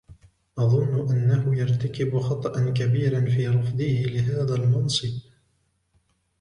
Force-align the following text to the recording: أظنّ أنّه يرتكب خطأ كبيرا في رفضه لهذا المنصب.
أظنّ 0.57 1.09
أنّه 1.11 1.57
يرتكب 1.59 2.19
خطأ 2.19 2.69
كبيرا 2.71 3.25
في 3.25 3.47
رفضه 3.47 3.83
لهذا 4.05 4.55
المنصب. 4.55 5.21